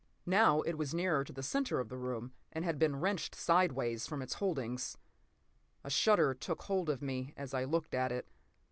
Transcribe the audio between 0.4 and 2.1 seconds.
it was nearer to the center of the